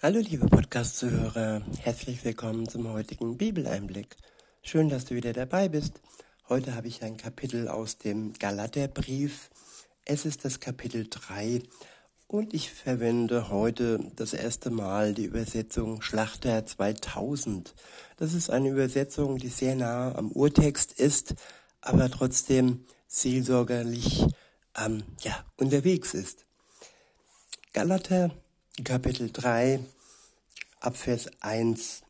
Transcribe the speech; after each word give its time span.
Hallo 0.00 0.20
liebe 0.20 0.46
Podcast-Zuhörer, 0.46 1.60
herzlich 1.80 2.24
willkommen 2.24 2.68
zum 2.68 2.88
heutigen 2.92 3.36
Bibeleinblick. 3.36 4.14
Schön, 4.62 4.88
dass 4.88 5.06
du 5.06 5.16
wieder 5.16 5.32
dabei 5.32 5.68
bist. 5.68 5.94
Heute 6.48 6.76
habe 6.76 6.86
ich 6.86 7.02
ein 7.02 7.16
Kapitel 7.16 7.66
aus 7.66 7.96
dem 7.96 8.32
Galaterbrief. 8.34 9.50
Es 10.04 10.24
ist 10.24 10.44
das 10.44 10.60
Kapitel 10.60 11.08
3 11.10 11.62
und 12.28 12.54
ich 12.54 12.70
verwende 12.70 13.48
heute 13.48 13.98
das 14.14 14.34
erste 14.34 14.70
Mal 14.70 15.14
die 15.14 15.24
Übersetzung 15.24 16.00
Schlachter 16.00 16.64
2000. 16.64 17.74
Das 18.18 18.34
ist 18.34 18.50
eine 18.50 18.68
Übersetzung, 18.68 19.38
die 19.38 19.48
sehr 19.48 19.74
nah 19.74 20.14
am 20.14 20.30
Urtext 20.30 20.92
ist, 20.92 21.34
aber 21.80 22.08
trotzdem 22.08 22.84
seelsorgerlich 23.08 24.24
ähm, 24.76 25.02
ja, 25.22 25.44
unterwegs 25.56 26.14
ist. 26.14 26.46
Galater 27.72 28.30
Kapitel 28.84 29.32
3 29.32 29.80
Abvers 30.78 31.28
1. 31.40 32.02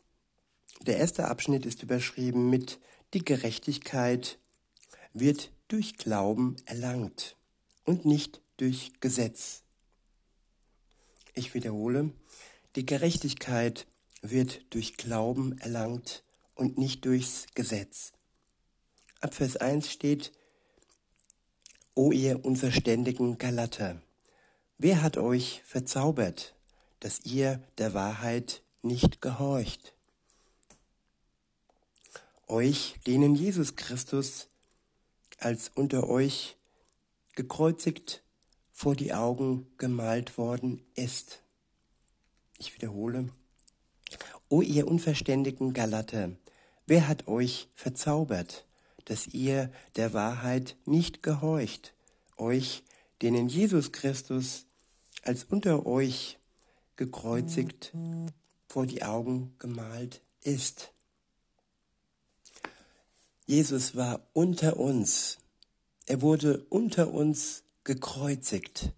Der 0.82 0.98
erste 0.98 1.28
Abschnitt 1.28 1.64
ist 1.64 1.82
überschrieben 1.82 2.50
mit 2.50 2.78
Die 3.14 3.24
Gerechtigkeit 3.24 4.38
wird 5.14 5.50
durch 5.68 5.96
Glauben 5.96 6.56
erlangt 6.66 7.36
und 7.84 8.04
nicht 8.04 8.42
durch 8.58 8.92
Gesetz. 9.00 9.62
Ich 11.32 11.54
wiederhole, 11.54 12.12
die 12.76 12.84
Gerechtigkeit 12.84 13.86
wird 14.20 14.60
durch 14.68 14.98
Glauben 14.98 15.56
erlangt 15.58 16.22
und 16.54 16.76
nicht 16.76 17.06
durchs 17.06 17.46
Gesetz. 17.54 18.12
Ab 19.22 19.34
Vers 19.34 19.56
1 19.56 19.90
steht, 19.90 20.32
O 21.94 22.12
ihr 22.12 22.44
unverständigen 22.44 23.38
Galater, 23.38 24.02
wer 24.76 25.00
hat 25.00 25.16
euch 25.16 25.62
verzaubert, 25.64 26.54
dass 27.00 27.20
ihr 27.20 27.62
der 27.78 27.94
Wahrheit 27.94 28.62
nicht 28.82 29.20
gehorcht? 29.20 29.94
Euch, 32.46 32.96
denen 33.06 33.34
Jesus 33.34 33.76
Christus 33.76 34.48
als 35.38 35.70
unter 35.74 36.08
euch 36.08 36.56
gekreuzigt 37.34 38.22
vor 38.72 38.94
die 38.94 39.12
Augen 39.12 39.66
gemalt 39.76 40.38
worden 40.38 40.82
ist. 40.94 41.42
Ich 42.58 42.74
wiederhole. 42.74 43.28
O 44.48 44.62
ihr 44.62 44.88
unverständigen 44.88 45.74
Galater, 45.74 46.30
wer 46.86 47.06
hat 47.06 47.28
euch 47.28 47.68
verzaubert, 47.74 48.64
dass 49.04 49.26
ihr 49.26 49.70
der 49.96 50.12
Wahrheit 50.12 50.76
nicht 50.86 51.22
gehorcht, 51.22 51.92
euch, 52.36 52.82
denen 53.20 53.48
Jesus 53.48 53.92
Christus 53.92 54.64
als 55.22 55.44
unter 55.44 55.86
euch 55.86 56.37
gekreuzigt 56.98 57.94
vor 58.68 58.84
die 58.84 59.02
Augen 59.02 59.54
gemalt 59.58 60.20
ist. 60.42 60.92
Jesus 63.46 63.96
war 63.96 64.20
unter 64.34 64.76
uns. 64.76 65.38
Er 66.04 66.20
wurde 66.20 66.66
unter 66.68 67.10
uns 67.14 67.62
gekreuzigt 67.84 68.92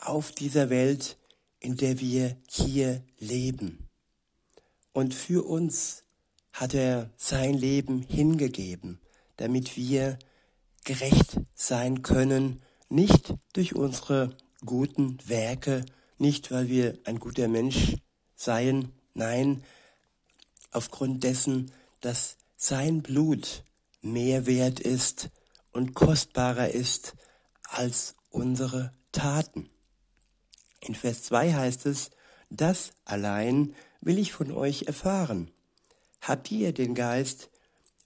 auf 0.00 0.30
dieser 0.30 0.70
Welt, 0.70 1.16
in 1.58 1.76
der 1.76 1.98
wir 1.98 2.36
hier 2.48 3.02
leben. 3.18 3.88
Und 4.92 5.14
für 5.14 5.44
uns 5.44 6.04
hat 6.52 6.74
er 6.74 7.10
sein 7.16 7.54
Leben 7.54 8.02
hingegeben, 8.02 9.00
damit 9.36 9.76
wir 9.76 10.18
gerecht 10.84 11.40
sein 11.54 12.02
können, 12.02 12.62
nicht 12.88 13.34
durch 13.52 13.74
unsere 13.74 14.36
guten 14.64 15.18
Werke, 15.26 15.84
nicht 16.18 16.50
weil 16.50 16.68
wir 16.68 16.98
ein 17.04 17.18
guter 17.18 17.48
Mensch 17.48 17.96
seien, 18.34 18.92
nein, 19.14 19.62
aufgrund 20.72 21.24
dessen, 21.24 21.72
dass 22.00 22.36
sein 22.56 23.02
Blut 23.02 23.64
mehr 24.00 24.46
wert 24.46 24.80
ist 24.80 25.30
und 25.72 25.94
kostbarer 25.94 26.70
ist 26.70 27.14
als 27.64 28.14
unsere 28.30 28.92
Taten. 29.12 29.68
In 30.80 30.94
Vers 30.94 31.24
2 31.24 31.54
heißt 31.54 31.86
es, 31.86 32.10
das 32.50 32.92
allein 33.04 33.74
will 34.00 34.18
ich 34.18 34.32
von 34.32 34.52
euch 34.52 34.84
erfahren. 34.84 35.50
Habt 36.20 36.50
ihr 36.50 36.72
den 36.72 36.94
Geist 36.94 37.50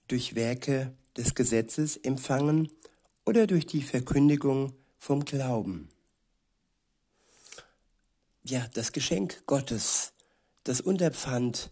durch 0.07 0.35
Werke 0.35 0.95
des 1.15 1.35
Gesetzes 1.35 1.97
empfangen 1.97 2.69
oder 3.25 3.45
durch 3.47 3.67
die 3.67 3.83
Verkündigung 3.83 4.73
vom 4.97 5.25
Glauben? 5.25 5.90
Ja, 8.43 8.65
das 8.73 8.91
Geschenk 8.91 9.45
Gottes, 9.45 10.13
das 10.63 10.81
Unterpfand, 10.81 11.69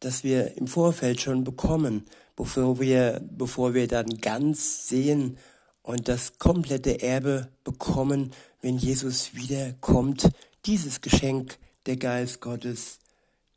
das 0.00 0.22
wir 0.22 0.58
im 0.58 0.66
Vorfeld 0.66 1.18
schon 1.18 1.44
bekommen, 1.44 2.04
bevor 2.36 2.78
wir, 2.78 3.22
bevor 3.30 3.72
wir 3.72 3.88
dann 3.88 4.06
ganz 4.20 4.86
sehen 4.86 5.38
und 5.82 6.06
das 6.08 6.38
komplette 6.38 7.00
Erbe 7.00 7.48
bekommen, 7.64 8.32
wenn 8.60 8.76
Jesus 8.76 9.34
wiederkommt. 9.34 10.28
Dieses 10.66 11.00
Geschenk, 11.00 11.58
der 11.86 11.96
Geist 11.96 12.42
Gottes, 12.42 12.98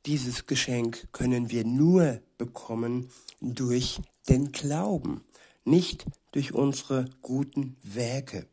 dieses 0.06 0.46
Geschenk 0.46 1.09
können 1.12 1.52
wir 1.52 1.66
nur 1.66 2.22
bekommen 2.38 3.09
durch 3.42 4.00
den 4.30 4.53
Glauben, 4.53 5.25
nicht 5.66 6.06
durch 6.31 6.53
unsere 6.53 7.09
guten 7.22 7.75
Werke, 7.84 8.48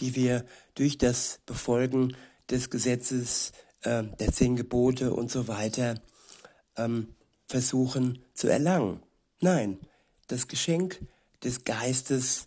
die 0.00 0.14
wir 0.14 0.44
durch 0.74 0.98
das 0.98 1.40
Befolgen 1.46 2.14
des 2.50 2.70
Gesetzes, 2.70 3.52
äh, 3.82 4.04
der 4.18 4.32
zehn 4.32 4.56
Gebote 4.56 5.12
und 5.12 5.30
so 5.30 5.48
weiter 5.48 6.00
ähm, 6.76 7.14
versuchen 7.46 8.22
zu 8.34 8.48
erlangen. 8.48 9.02
Nein, 9.40 9.78
das 10.28 10.48
Geschenk 10.48 11.00
des 11.42 11.64
Geistes 11.64 12.46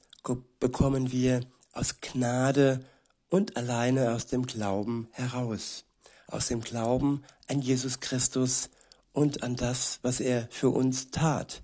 bekommen 0.60 1.12
wir 1.12 1.42
aus 1.74 2.02
Gnade 2.02 2.84
und 3.30 3.56
alleine 3.56 4.14
aus 4.14 4.26
dem 4.26 4.46
Glauben 4.46 5.08
heraus. 5.12 5.86
Aus 6.28 6.48
dem 6.48 6.62
Glauben 6.62 7.24
an 7.48 7.62
Jesus 7.62 8.00
Christus 8.00 8.70
und 9.14 9.44
an 9.44 9.56
das, 9.56 10.00
was 10.02 10.20
er 10.20 10.48
für 10.50 10.70
uns 10.70 11.12
tat, 11.12 11.64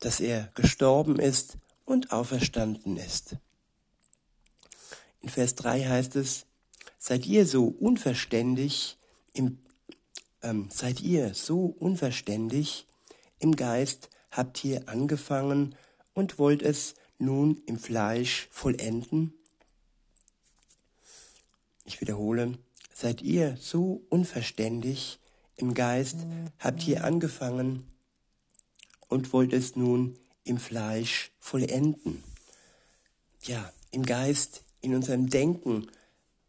dass 0.00 0.20
er 0.20 0.50
gestorben 0.54 1.18
ist 1.18 1.56
und 1.84 2.12
auferstanden 2.12 2.96
ist. 2.96 3.36
In 5.20 5.28
Vers 5.28 5.54
3 5.54 5.84
heißt 5.84 6.16
es, 6.16 6.46
seid 7.02 7.26
ihr 7.26 7.46
so 7.46 7.64
unverständig 7.64 8.96
im, 9.34 9.58
ähm, 10.40 10.68
seid 10.70 11.00
ihr 11.00 11.34
so 11.34 11.64
unverständig 11.80 12.86
im 13.40 13.56
Geist, 13.56 14.08
habt 14.30 14.64
ihr 14.64 14.88
angefangen 14.88 15.74
und 16.14 16.38
wollt 16.38 16.62
es 16.62 16.94
nun 17.18 17.60
im 17.66 17.80
Fleisch 17.80 18.46
vollenden? 18.52 19.34
Ich 21.84 22.00
wiederhole, 22.00 22.56
seid 22.94 23.20
ihr 23.20 23.56
so 23.60 24.04
unverständig 24.08 25.18
im 25.56 25.74
Geist, 25.74 26.18
habt 26.60 26.86
ihr 26.86 27.02
angefangen 27.02 27.84
und 29.08 29.32
wollt 29.32 29.52
es 29.52 29.74
nun 29.74 30.16
im 30.44 30.58
Fleisch 30.58 31.32
vollenden? 31.40 32.22
Ja, 33.42 33.72
im 33.90 34.06
Geist, 34.06 34.62
in 34.80 34.94
unserem 34.94 35.28
Denken 35.28 35.88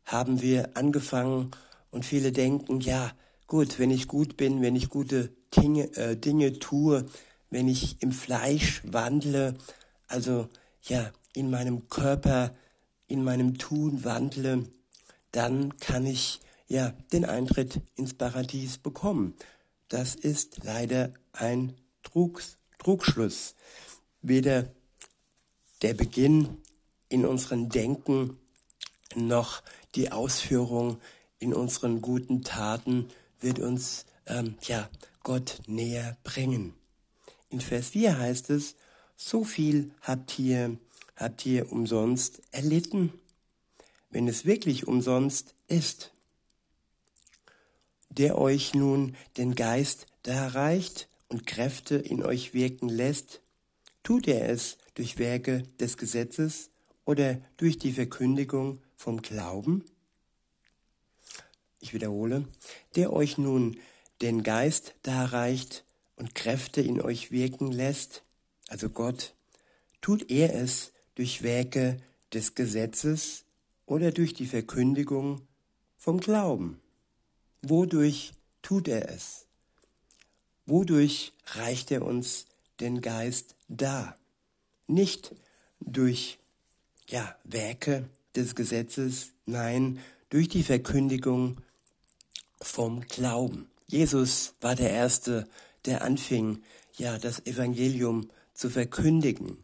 haben 0.06 0.42
wir 0.42 0.76
angefangen 0.76 1.52
und 1.92 2.06
viele 2.06 2.32
denken, 2.32 2.82
ja, 2.82 3.12
gut, 3.48 3.80
wenn 3.80 3.92
ich 3.92 4.08
gut 4.08 4.38
bin, 4.38 4.62
wenn 4.62 4.76
ich 4.76 4.90
gute 4.90 5.32
Dinge, 5.56 5.96
äh, 5.96 6.18
Dinge 6.18 6.60
tue, 6.60 7.06
wenn 7.50 7.68
ich 7.68 8.02
im 8.02 8.12
Fleisch 8.12 8.82
wandle, 8.84 9.56
also 10.08 10.50
ja, 10.84 11.12
in 11.34 11.50
meinem 11.50 11.88
Körper, 11.90 12.56
in 13.08 13.24
meinem 13.24 13.58
Tun 13.58 14.04
wandle, 14.04 14.66
dann 15.32 15.78
kann 15.80 16.06
ich 16.06 16.42
ja 16.68 16.94
den 17.12 17.26
Eintritt 17.26 17.82
ins 17.96 18.14
Paradies 18.14 18.78
bekommen. 18.78 19.36
Das 19.88 20.16
ist 20.16 20.64
leider 20.64 21.12
ein 21.34 21.74
Trugs, 22.02 22.58
Trugschluss. 22.80 23.56
Weder 24.22 24.72
der 25.82 25.94
Beginn 25.94 26.58
in 27.10 27.26
unseren 27.26 27.70
Denken 27.70 28.38
noch 29.16 29.62
die 29.96 30.12
Ausführung 30.12 31.00
in 31.40 31.54
unseren 31.54 32.02
guten 32.02 32.44
Taten 32.44 33.10
wird 33.40 33.60
uns 33.60 34.06
ähm, 34.26 34.56
ja 34.64 34.90
Gott 35.24 35.62
näher 35.68 36.18
bringen. 36.24 36.74
In 37.50 37.62
Vers 37.62 37.90
4 37.90 38.18
heißt 38.18 38.50
es, 38.50 38.76
so 39.16 39.44
viel 39.44 39.92
habt 40.02 40.40
ihr, 40.40 40.78
habt 41.16 41.46
ihr 41.46 41.72
umsonst 41.72 42.42
erlitten, 42.52 43.14
wenn 44.10 44.28
es 44.28 44.46
wirklich 44.46 44.88
umsonst 44.88 45.56
ist, 45.68 46.12
der 48.10 48.38
euch 48.38 48.74
nun 48.74 49.16
den 49.38 49.56
Geist 49.56 50.08
da 50.24 50.34
erreicht 50.34 51.08
und 51.30 51.46
Kräfte 51.46 51.96
in 51.96 52.24
euch 52.24 52.54
wirken 52.54 52.90
lässt, 52.90 53.42
tut 54.04 54.28
er 54.28 54.50
es 54.50 54.78
durch 54.94 55.18
Werke 55.18 55.64
des 55.80 55.98
Gesetzes 55.98 56.70
oder 57.06 57.38
durch 57.58 57.78
die 57.78 57.92
Verkündigung 57.92 58.80
vom 59.04 59.22
Glauben? 59.22 59.84
Ich 61.82 61.94
wiederhole, 61.94 62.48
der 62.96 63.12
euch 63.12 63.38
nun 63.38 63.78
den 64.22 64.44
Geist 64.44 64.96
darreicht 65.04 65.84
und 66.16 66.36
Kräfte 66.36 66.80
in 66.80 67.02
euch 67.02 67.30
wirken 67.30 67.70
lässt, 67.70 68.24
also 68.70 68.90
Gott, 68.90 69.36
tut 70.00 70.32
er 70.32 70.56
es 70.56 70.94
durch 71.16 71.44
Werke 71.44 72.02
des 72.32 72.56
Gesetzes 72.56 73.44
oder 73.86 74.12
durch 74.12 74.34
die 74.34 74.46
Verkündigung 74.46 75.46
vom 75.98 76.22
Glauben. 76.22 76.80
Wodurch 77.62 78.32
tut 78.62 78.88
er 78.88 79.10
es? 79.10 79.48
Wodurch 80.66 81.34
reicht 81.48 81.92
er 81.92 82.04
uns 82.04 82.46
den 82.80 83.02
Geist 83.02 83.56
dar? 83.68 84.18
Nicht 84.88 85.36
durch 85.82 86.40
ja, 87.10 87.36
Werke 87.44 88.08
des 88.36 88.56
Gesetzes, 88.56 89.32
nein, 89.46 90.00
durch 90.30 90.50
die 90.50 90.64
Verkündigung 90.64 91.58
vom 92.62 93.02
Glauben. 93.02 93.70
Jesus 93.88 94.56
war 94.62 94.76
der 94.76 94.90
Erste, 94.90 95.48
der 95.86 96.02
anfing, 96.02 96.64
ja, 96.98 97.18
das 97.18 97.46
Evangelium 97.46 98.30
zu 98.54 98.70
verkündigen. 98.70 99.58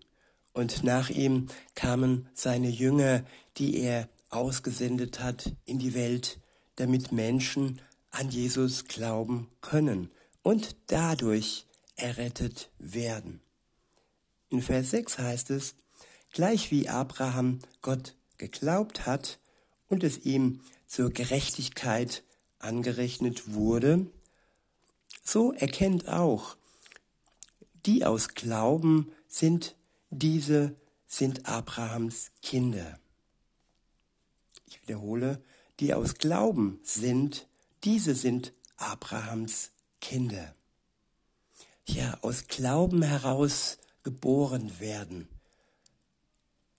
Und 0.53 0.83
nach 0.83 1.09
ihm 1.09 1.47
kamen 1.75 2.27
seine 2.33 2.69
Jünger, 2.69 3.23
die 3.57 3.77
er 3.77 4.09
ausgesendet 4.29 5.19
hat 5.21 5.53
in 5.65 5.79
die 5.79 5.93
Welt, 5.93 6.39
damit 6.75 7.11
Menschen 7.11 7.81
an 8.11 8.29
Jesus 8.29 8.85
glauben 8.85 9.49
können 9.61 10.11
und 10.41 10.75
dadurch 10.87 11.65
errettet 11.95 12.69
werden. 12.79 13.41
In 14.49 14.61
Vers 14.61 14.91
6 14.91 15.19
heißt 15.19 15.49
es, 15.51 15.75
gleich 16.31 16.71
wie 16.71 16.89
Abraham 16.89 17.59
Gott 17.81 18.15
geglaubt 18.39 19.05
hat 19.05 19.37
und 19.87 20.03
es 20.03 20.25
ihm 20.25 20.61
zur 20.87 21.11
Gerechtigkeit 21.11 22.23
angerechnet 22.57 23.53
wurde, 23.53 24.07
so 25.23 25.53
erkennt 25.53 26.07
auch, 26.07 26.57
die 27.85 28.03
aus 28.05 28.29
Glauben 28.29 29.11
sind, 29.27 29.75
diese 30.09 30.75
sind 31.05 31.45
Abrahams 31.45 32.31
Kinder. 32.41 32.99
Ich 34.65 34.81
wiederhole, 34.81 35.41
die 35.79 35.93
aus 35.93 36.15
Glauben 36.15 36.79
sind, 36.83 37.47
diese 37.83 38.15
sind 38.15 38.53
Abrahams 38.77 39.71
Kinder. 40.01 40.53
Ja, 41.85 42.17
aus 42.21 42.47
Glauben 42.47 43.01
heraus 43.01 43.77
geboren 44.03 44.79
werden. 44.79 45.27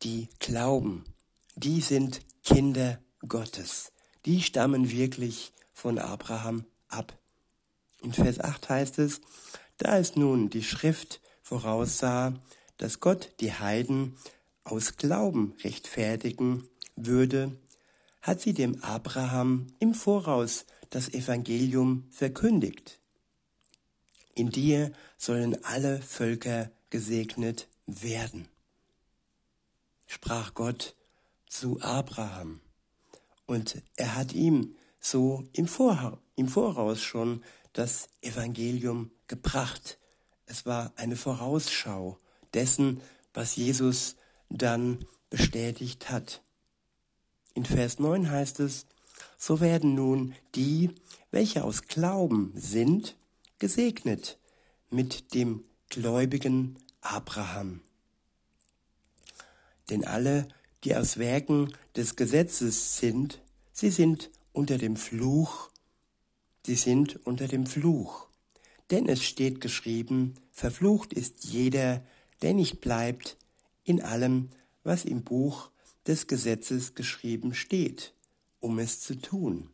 Die 0.03 0.29
glauben, 0.39 1.05
die 1.57 1.81
sind 1.81 2.21
Kinder 2.43 3.01
Gottes. 3.27 3.93
Die 4.27 4.43
stammen 4.43 4.91
wirklich 4.91 5.53
von 5.73 5.99
Abraham 5.99 6.65
ab. 6.89 7.19
In 8.03 8.13
Vers 8.13 8.41
8 8.41 8.69
heißt 8.69 8.99
es, 8.99 9.21
da 9.79 9.99
es 9.99 10.17
nun 10.17 10.51
die 10.51 10.63
Schrift 10.63 11.21
voraussah, 11.43 12.35
dass 12.77 13.01
Gott 13.01 13.33
die 13.41 13.53
Heiden 13.53 14.17
aus 14.65 14.97
Glauben 14.97 15.55
rechtfertigen 15.65 16.69
würde, 16.97 17.53
hat 18.23 18.41
sie 18.41 18.53
dem 18.53 18.83
Abraham 18.83 19.67
im 19.79 19.95
Voraus 19.95 20.67
das 20.91 21.09
Evangelium 21.09 22.07
verkündigt. 22.11 22.99
In 24.35 24.51
dir 24.51 24.93
sollen 25.19 25.65
alle 25.65 26.01
Völker 26.03 26.71
gesegnet 26.91 27.69
werden, 27.87 28.49
sprach 30.07 30.55
Gott 30.55 30.95
zu 31.51 31.81
Abraham. 31.83 32.61
Und 33.45 33.83
er 33.97 34.15
hat 34.15 34.33
ihm 34.33 34.77
so 35.01 35.45
im, 35.53 35.67
Voraus 35.67 37.03
schon 37.03 37.43
das 37.73 38.09
Evangelium 38.23 39.11
gebracht. 39.27 39.99
Es 40.47 40.65
war 40.65 40.93
eine 40.97 41.17
Vorausschau 41.17 42.19
dessen, 42.55 43.01
was 43.35 43.57
Jesus 43.57 44.17
dann 44.49 45.05
bestätigt 45.29 46.11
hat. 46.11 46.43
In 47.55 47.65
Vers 47.65 47.99
9 47.99 48.31
heißt 48.31 48.61
es, 48.61 48.87
so 49.37 49.61
werden 49.61 49.95
nun 49.95 50.35
die, 50.55 50.91
welche 51.31 51.65
aus 51.65 51.83
Glauben 51.83 52.53
sind, 52.55 53.17
gesegnet 53.59 54.39
mit 54.91 55.35
dem 55.35 55.65
gläubigen 55.89 56.79
Abraham. 57.01 57.81
Denn 59.89 60.05
alle, 60.05 60.49
die 60.85 60.97
aus 60.97 61.19
Werken 61.19 61.75
des 61.97 62.17
Gesetzes 62.17 62.99
sind, 62.99 63.41
sie 63.73 63.91
sind 63.91 64.31
unter 64.53 64.79
dem 64.79 64.97
Fluch, 64.97 65.71
sie 66.65 66.75
sind 66.75 67.25
unter 67.27 67.49
dem 67.49 67.67
Fluch. 67.67 68.29
Denn 68.91 69.09
es 69.09 69.23
steht 69.23 69.61
geschrieben, 69.61 70.35
verflucht 70.53 71.13
ist 71.13 71.45
jeder, 71.45 72.05
der 72.43 72.55
nicht 72.55 72.81
bleibt 72.81 73.37
in 73.85 74.03
allem, 74.03 74.51
was 74.83 75.05
im 75.05 75.23
Buch 75.23 75.71
des 76.07 76.27
Gesetzes 76.27 76.95
geschrieben 76.95 77.55
steht, 77.55 78.15
um 78.59 78.79
es 78.79 79.01
zu 79.01 79.15
tun. 79.15 79.71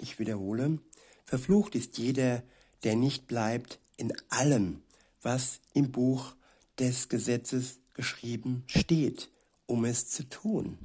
Ich 0.00 0.18
wiederhole, 0.18 0.78
verflucht 1.24 1.74
ist 1.74 1.98
jeder, 1.98 2.42
der 2.84 2.96
nicht 2.96 3.26
bleibt 3.26 3.78
in 3.96 4.12
allem, 4.28 4.82
was 5.22 5.60
im 5.72 5.90
Buch 5.90 6.34
des 6.78 7.08
Gesetzes 7.08 7.78
geschrieben 7.94 8.64
steht, 8.66 9.30
um 9.66 9.84
es 9.84 10.08
zu 10.08 10.28
tun. 10.28 10.78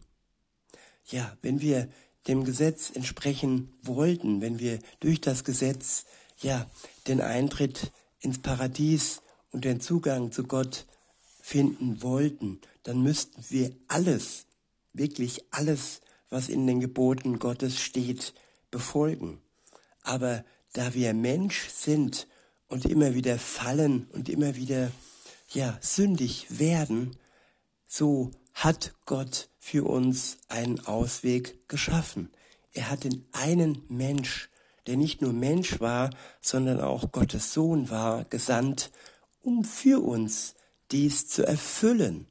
Ja, 1.05 1.37
wenn 1.41 1.61
wir 1.61 1.89
dem 2.27 2.43
Gesetz 2.43 2.91
entsprechen 2.93 3.73
wollten, 3.81 4.41
wenn 4.41 4.59
wir 4.59 4.79
durch 4.99 5.21
das 5.21 5.43
Gesetz 5.43 6.05
ja 6.41 6.69
den 7.07 7.21
Eintritt 7.21 7.91
ins 8.19 8.39
Paradies 8.39 9.21
und 9.51 9.65
den 9.65 9.79
Zugang 9.79 10.31
zu 10.31 10.43
Gott 10.43 10.85
finden 11.41 12.03
wollten, 12.03 12.59
dann 12.83 13.01
müssten 13.01 13.43
wir 13.49 13.75
alles, 13.87 14.45
wirklich 14.93 15.43
alles, 15.51 16.01
was 16.29 16.49
in 16.49 16.67
den 16.67 16.79
Geboten 16.79 17.39
Gottes 17.39 17.79
steht, 17.79 18.33
befolgen. 18.69 19.41
Aber 20.03 20.45
da 20.73 20.93
wir 20.93 21.13
Mensch 21.13 21.69
sind 21.69 22.27
und 22.67 22.85
immer 22.85 23.15
wieder 23.15 23.39
fallen 23.39 24.07
und 24.11 24.29
immer 24.29 24.55
wieder 24.55 24.91
ja 25.51 25.77
sündig 25.81 26.45
werden, 26.49 27.15
so 27.87 28.31
hat 28.59 28.93
Gott 29.05 29.47
für 29.57 29.85
uns 29.85 30.37
einen 30.49 30.85
Ausweg 30.85 31.69
geschaffen. 31.69 32.29
Er 32.73 32.89
hat 32.89 33.05
den 33.05 33.25
einen 33.31 33.83
Mensch, 33.87 34.49
der 34.85 34.97
nicht 34.97 35.21
nur 35.21 35.31
Mensch 35.31 35.79
war, 35.79 36.09
sondern 36.41 36.81
auch 36.81 37.13
Gottes 37.13 37.53
Sohn 37.53 37.89
war, 37.89 38.25
gesandt, 38.25 38.91
um 39.41 39.63
für 39.63 40.03
uns 40.03 40.55
dies 40.91 41.29
zu 41.29 41.47
erfüllen. 41.47 42.27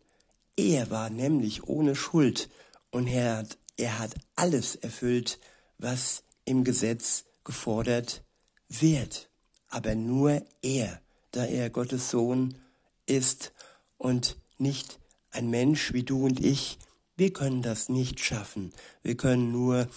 Er 0.55 0.91
war 0.91 1.09
nämlich 1.09 1.67
ohne 1.67 1.97
Schuld 1.97 2.51
und 2.91 3.07
er 3.07 3.39
hat, 3.39 3.59
er 3.79 3.99
hat 3.99 4.15
alles 4.37 4.75
erfüllt, 4.77 5.41
was 5.79 6.25
im 6.45 6.63
Gesetz 6.63 7.25
gefordert 7.43 8.23
wird. 8.69 9.31
Aber 9.71 9.95
nur 9.95 10.43
er, 10.61 11.01
da 11.31 11.47
er 11.47 11.71
Gottes 11.71 12.11
Sohn 12.11 12.55
ist 13.07 13.53
und 13.97 14.37
nicht 14.59 14.99
ein 15.31 15.51
Mensch 15.51 15.93
wie 15.93 16.03
du 16.03 16.27
und 16.27 16.45
ich, 16.45 16.79
wir 17.17 17.33
können 17.33 17.63
das 17.63 17.89
nicht 17.89 18.21
schaffen. 18.21 18.73
Wir 19.03 19.17
können 19.17 19.53
nur 19.53 19.89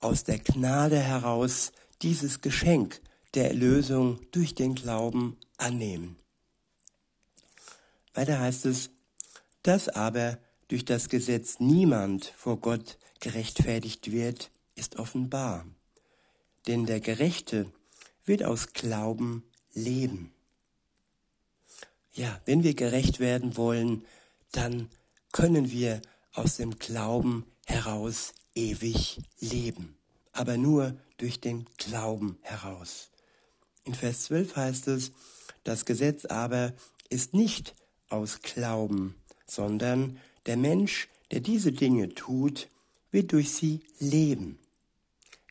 aus 0.00 0.24
der 0.24 0.38
Gnade 0.38 0.98
heraus 0.98 1.72
dieses 2.02 2.40
Geschenk 2.40 3.00
der 3.34 3.48
Erlösung 3.48 4.20
durch 4.32 4.54
den 4.54 4.74
Glauben 4.74 5.38
annehmen. 5.56 6.16
Weiter 8.12 8.40
heißt 8.40 8.66
es, 8.66 8.90
dass 9.62 9.88
aber 9.88 10.38
durch 10.68 10.84
das 10.84 11.08
Gesetz 11.08 11.60
niemand 11.60 12.26
vor 12.36 12.58
Gott 12.58 12.98
gerechtfertigt 13.20 14.10
wird, 14.10 14.50
ist 14.74 14.96
offenbar. 14.96 15.64
Denn 16.66 16.86
der 16.86 17.00
Gerechte 17.00 17.72
wird 18.24 18.42
aus 18.44 18.72
Glauben 18.72 19.44
leben. 19.72 20.32
Ja, 22.12 22.40
wenn 22.44 22.62
wir 22.62 22.74
gerecht 22.74 23.20
werden 23.20 23.56
wollen, 23.56 24.04
dann 24.52 24.88
können 25.32 25.70
wir 25.70 26.00
aus 26.34 26.56
dem 26.56 26.78
Glauben 26.78 27.46
heraus 27.66 28.34
ewig 28.54 29.20
leben, 29.40 29.96
aber 30.32 30.56
nur 30.56 30.96
durch 31.16 31.40
den 31.40 31.66
Glauben 31.78 32.38
heraus. 32.42 33.10
In 33.84 33.94
Vers 33.94 34.24
12 34.24 34.56
heißt 34.56 34.88
es, 34.88 35.12
das 35.64 35.84
Gesetz 35.84 36.24
aber 36.26 36.72
ist 37.08 37.34
nicht 37.34 37.74
aus 38.08 38.40
Glauben, 38.42 39.16
sondern 39.46 40.18
der 40.46 40.56
Mensch, 40.56 41.08
der 41.30 41.40
diese 41.40 41.72
Dinge 41.72 42.14
tut, 42.14 42.68
wird 43.10 43.32
durch 43.32 43.52
sie 43.52 43.80
leben. 43.98 44.58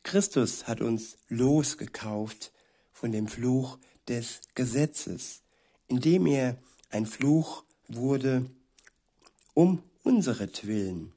Christus 0.03 0.67
hat 0.67 0.81
uns 0.81 1.17
losgekauft 1.27 2.51
von 2.91 3.11
dem 3.11 3.27
Fluch 3.27 3.77
des 4.07 4.41
Gesetzes, 4.55 5.41
indem 5.87 6.25
er 6.25 6.57
ein 6.89 7.05
Fluch 7.05 7.63
wurde 7.87 8.49
um 9.53 9.83
unseretwillen. 10.03 11.13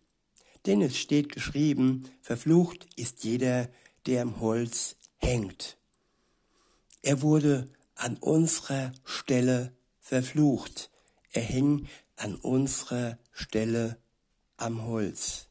Denn 0.66 0.80
es 0.82 0.96
steht 0.96 1.30
geschrieben, 1.30 2.08
verflucht 2.22 2.86
ist 2.96 3.24
jeder, 3.24 3.68
der 4.06 4.22
am 4.22 4.40
Holz 4.40 4.96
hängt. 5.18 5.76
Er 7.02 7.22
wurde 7.22 7.68
an 7.94 8.16
unserer 8.16 8.92
Stelle 9.04 9.72
verflucht. 10.00 10.90
Er 11.32 11.42
hing 11.42 11.88
an 12.16 12.36
unserer 12.36 13.18
Stelle 13.32 13.98
am 14.56 14.84
Holz, 14.86 15.48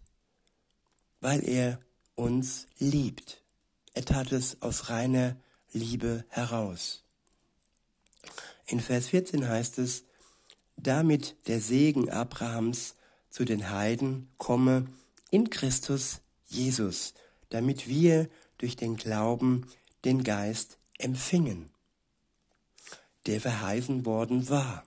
weil 1.20 1.48
er 1.48 1.80
uns 2.16 2.68
liebt. 2.80 3.44
Er 3.94 4.06
tat 4.06 4.32
es 4.32 4.62
aus 4.62 4.90
reiner 4.90 5.36
Liebe 5.72 6.26
heraus. 6.30 7.04
In 8.66 8.80
Vers 8.80 9.08
14 9.08 9.48
heißt 9.48 9.78
es, 9.80 10.04
damit 10.78 11.36
der 11.48 11.62
Segen 11.62 12.10
Abrahams 12.10 12.96
zu 13.30 13.46
den 13.46 13.70
Heiden 13.70 14.30
komme 14.38 14.88
in 15.32 15.50
Christus 15.50 16.22
Jesus, 16.46 17.14
damit 17.50 17.88
wir 17.88 18.30
durch 18.58 18.76
den 18.76 18.96
Glauben 18.96 19.68
den 20.06 20.24
Geist 20.24 20.78
empfingen, 21.00 21.70
der 23.26 23.42
verheißen 23.42 24.06
worden 24.06 24.50
war. 24.50 24.86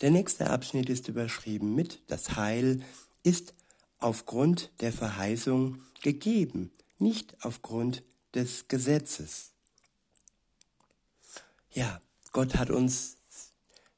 Der 0.00 0.10
nächste 0.10 0.50
Abschnitt 0.50 0.88
ist 0.90 1.08
überschrieben 1.08 1.74
mit 1.74 2.02
Das 2.08 2.36
Heil 2.36 2.84
ist 3.22 3.54
aufgrund 3.98 4.70
der 4.80 4.92
Verheißung 4.92 5.80
gegeben, 6.02 6.72
nicht 6.98 7.36
aufgrund 7.44 8.02
des 8.34 8.68
Gesetzes. 8.68 9.52
Ja, 11.70 12.00
Gott 12.32 12.56
hat 12.56 12.70
uns 12.70 13.16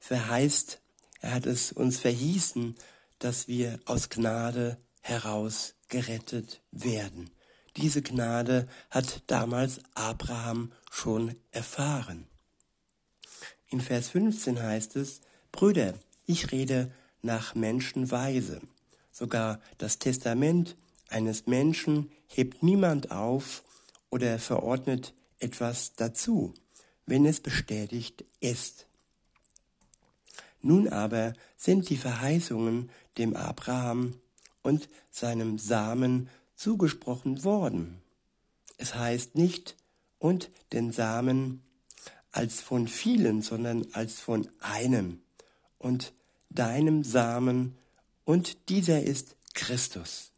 verheißt, 0.04 0.80
er 1.20 1.32
hat 1.32 1.46
es 1.46 1.72
uns 1.72 1.98
verhießen, 1.98 2.76
dass 3.18 3.48
wir 3.48 3.80
aus 3.86 4.10
Gnade 4.10 4.76
heraus 5.00 5.76
gerettet 5.88 6.60
werden. 6.70 7.30
Diese 7.78 8.02
Gnade 8.02 8.68
hat 8.90 9.22
damals 9.28 9.80
Abraham 9.94 10.72
schon 10.90 11.36
erfahren. 11.52 12.26
In 13.68 13.80
Vers 13.80 14.10
15 14.10 14.62
heißt 14.62 14.96
es, 14.96 15.22
Brüder, 15.52 15.94
ich 16.26 16.52
rede 16.52 16.92
nach 17.22 17.54
Menschenweise. 17.54 18.60
Sogar 19.10 19.58
das 19.78 19.98
Testament 19.98 20.76
eines 21.08 21.46
Menschen 21.46 22.12
hebt 22.26 22.62
niemand 22.62 23.10
auf 23.10 23.64
oder 24.10 24.38
verordnet 24.38 25.14
etwas 25.38 25.94
dazu, 25.94 26.52
wenn 27.06 27.24
es 27.24 27.40
bestätigt 27.40 28.24
ist. 28.40 28.86
Nun 30.64 30.88
aber 30.88 31.34
sind 31.58 31.90
die 31.90 31.98
Verheißungen 31.98 32.90
dem 33.18 33.36
Abraham 33.36 34.14
und 34.62 34.88
seinem 35.10 35.58
Samen 35.58 36.30
zugesprochen 36.54 37.44
worden. 37.44 38.00
Es 38.78 38.94
heißt 38.94 39.34
nicht 39.34 39.76
und 40.18 40.50
den 40.72 40.90
Samen 40.90 41.62
als 42.32 42.62
von 42.62 42.88
vielen, 42.88 43.42
sondern 43.42 43.86
als 43.92 44.20
von 44.20 44.48
einem 44.58 45.20
und 45.76 46.14
deinem 46.48 47.04
Samen 47.04 47.76
und 48.24 48.70
dieser 48.70 49.02
ist 49.02 49.36
Christus. 49.52 50.32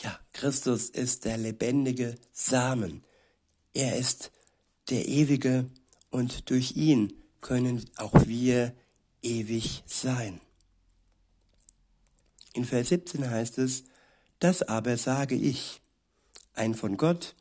Ja, 0.00 0.18
Christus 0.32 0.90
ist 0.90 1.24
der 1.24 1.36
lebendige 1.36 2.16
Samen. 2.32 3.04
Er 3.74 3.96
ist 3.96 4.32
der 4.90 5.06
ewige 5.06 5.66
und 6.10 6.50
durch 6.50 6.74
ihn 6.74 7.21
können 7.42 7.84
auch 7.96 8.26
wir 8.26 8.74
ewig 9.20 9.82
sein. 9.86 10.40
In 12.54 12.64
Vers 12.64 12.88
17 12.88 13.28
heißt 13.28 13.58
es, 13.58 13.84
das 14.38 14.62
aber 14.62 14.96
sage 14.96 15.34
ich, 15.34 15.80
ein 16.54 16.74
von 16.74 16.96
Gott 16.96 17.34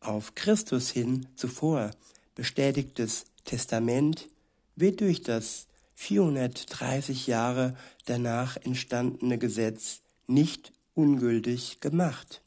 auf 0.00 0.34
Christus 0.34 0.90
hin 0.90 1.26
zuvor 1.34 1.90
bestätigtes 2.34 3.26
Testament 3.44 4.28
wird 4.76 5.00
durch 5.00 5.22
das 5.22 5.66
430 5.94 7.26
Jahre 7.26 7.76
danach 8.04 8.56
entstandene 8.56 9.38
Gesetz 9.38 10.00
nicht 10.26 10.72
ungültig 10.94 11.80
gemacht, 11.80 12.42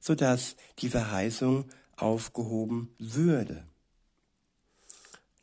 so 0.00 0.14
dass 0.14 0.56
die 0.80 0.88
Verheißung 0.88 1.66
aufgehoben 1.96 2.94
würde. 2.98 3.64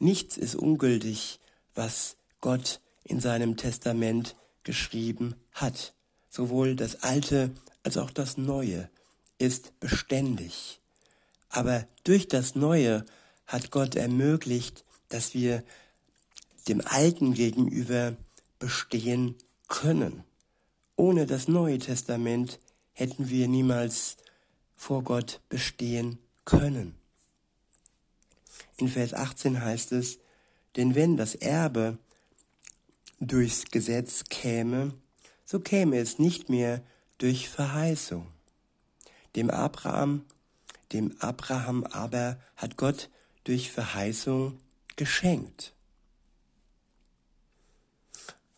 Nichts 0.04 0.36
ist 0.36 0.56
ungültig, 0.56 1.40
was 1.76 2.18
Gott 2.42 2.82
in 3.06 3.22
seinem 3.22 3.56
Testament 3.56 4.36
geschrieben 4.64 5.34
hat. 5.54 5.94
Sowohl 6.30 6.76
das 6.76 7.04
Alte 7.04 7.52
als 7.84 7.96
auch 7.96 8.12
das 8.12 8.36
Neue 8.36 8.90
ist 9.38 9.80
beständig. 9.80 10.82
Aber 11.48 11.88
durch 12.04 12.28
das 12.28 12.54
Neue 12.54 13.06
hat 13.48 13.72
Gott 13.72 13.96
ermöglicht, 13.96 14.84
dass 15.08 15.34
wir 15.34 15.64
dem 16.68 16.82
Alten 16.82 17.34
gegenüber 17.34 18.18
bestehen 18.60 19.36
können. 19.70 20.26
Ohne 20.98 21.26
das 21.28 21.48
Neue 21.48 21.80
Testament 21.80 22.60
hätten 22.92 23.30
wir 23.30 23.48
niemals 23.48 24.18
vor 24.76 25.02
Gott 25.06 25.40
bestehen 25.48 26.20
können. 26.44 26.98
In 28.78 28.88
Vers 28.88 29.14
18 29.14 29.62
heißt 29.62 29.92
es, 29.92 30.20
denn 30.76 30.96
wenn 30.96 31.18
das 31.18 31.36
Erbe 31.36 31.98
durchs 33.20 33.66
Gesetz 33.66 34.26
käme, 34.30 34.94
so 35.46 35.60
käme 35.60 35.98
es 35.98 36.20
nicht 36.20 36.50
mehr 36.50 36.82
durch 37.18 37.50
Verheißung. 37.50 38.28
Dem 39.36 39.50
Abraham, 39.50 40.26
dem 40.92 41.16
Abraham 41.20 41.84
aber 41.86 42.40
hat 42.56 42.78
Gott 42.78 43.10
durch 43.44 43.72
Verheißung 43.72 44.60
geschenkt. 44.96 45.74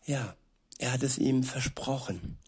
Ja, 0.04 0.36
er 0.78 0.92
hat 0.92 1.02
es 1.02 1.18
ihm 1.18 1.42
versprochen. 1.42 2.38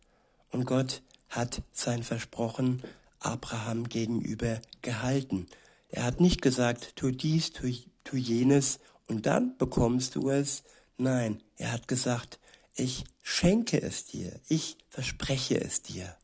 Und 0.50 0.64
Gott 0.64 1.02
hat 1.28 1.62
sein 1.72 2.02
Versprochen 2.02 2.82
Abraham 3.18 3.88
gegenüber 3.88 4.60
gehalten. 4.82 5.46
Er 5.88 6.04
hat 6.04 6.20
nicht 6.20 6.42
gesagt, 6.42 6.96
tu 6.96 7.10
dies, 7.10 7.52
tu, 7.52 7.72
tu 8.04 8.16
jenes 8.16 8.78
und 9.06 9.26
dann 9.26 9.56
bekommst 9.56 10.14
du 10.14 10.30
es. 10.30 10.62
Nein, 10.96 11.42
er 11.56 11.72
hat 11.72 11.88
gesagt, 11.88 12.38
ich 12.74 13.04
schenke 13.22 13.80
es 13.80 14.06
dir, 14.06 14.38
ich 14.48 14.76
verspreche 14.88 15.60
es 15.60 15.82
dir. 15.82 16.14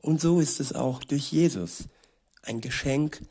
Und 0.00 0.20
so 0.20 0.40
ist 0.40 0.60
es 0.60 0.72
auch 0.72 1.04
durch 1.04 1.32
Jesus. 1.32 1.84
Ein 2.42 2.60
Geschenk 2.60 3.22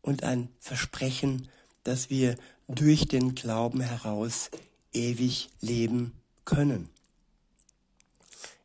und 0.00 0.22
ein 0.22 0.48
Versprechen, 0.58 1.48
dass 1.82 2.10
wir 2.10 2.36
durch 2.68 3.08
den 3.08 3.34
Glauben 3.34 3.80
heraus 3.80 4.50
ewig 4.92 5.50
leben 5.60 6.12
können. 6.44 6.88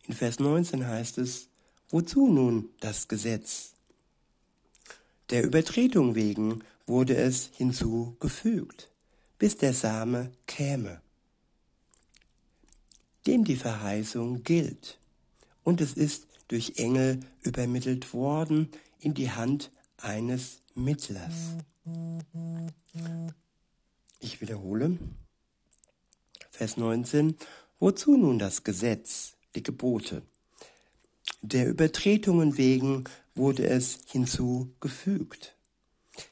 In 0.03 0.13
Vers 0.13 0.39
19 0.39 0.87
heißt 0.87 1.17
es, 1.17 1.47
wozu 1.89 2.27
nun 2.27 2.69
das 2.79 3.07
Gesetz? 3.07 3.73
Der 5.29 5.43
Übertretung 5.43 6.15
wegen 6.15 6.63
wurde 6.87 7.15
es 7.15 7.51
hinzugefügt, 7.55 8.89
bis 9.37 9.57
der 9.57 9.73
Same 9.73 10.31
käme, 10.47 11.01
dem 13.27 13.43
die 13.43 13.55
Verheißung 13.55 14.43
gilt. 14.43 14.97
Und 15.63 15.81
es 15.81 15.93
ist 15.93 16.25
durch 16.47 16.73
Engel 16.77 17.19
übermittelt 17.41 18.11
worden 18.13 18.69
in 18.99 19.13
die 19.13 19.29
Hand 19.29 19.69
eines 19.97 20.61
Mittlers. 20.73 21.33
Ich 24.19 24.41
wiederhole. 24.41 24.97
Vers 26.49 26.75
19. 26.75 27.37
Wozu 27.77 28.17
nun 28.17 28.39
das 28.39 28.63
Gesetz, 28.63 29.35
die 29.55 29.63
Gebote? 29.63 30.23
Der 31.41 31.67
Übertretungen 31.69 32.57
wegen 32.57 33.03
wurde 33.39 33.67
es 33.67 33.99
hinzugefügt. 34.05 35.55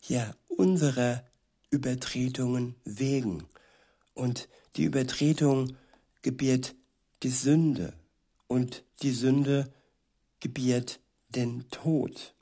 Ja, 0.07 0.35
unserer 0.47 1.23
Übertretungen 1.71 2.75
wegen. 2.83 3.45
Und 4.13 4.47
die 4.75 4.83
Übertretung 4.83 5.75
gebiert 6.21 6.75
die 7.23 7.29
Sünde 7.29 7.93
und 8.47 8.83
die 9.01 9.11
Sünde 9.11 9.71
gebiert 10.39 10.99
den 11.29 11.69
Tod. 11.69 12.35